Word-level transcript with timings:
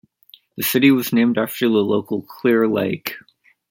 The 0.57 0.63
city 0.63 0.89
was 0.89 1.13
named 1.13 1.37
after 1.37 1.69
the 1.69 1.75
local 1.75 2.23
Clear 2.23 2.67
Lake. 2.67 3.15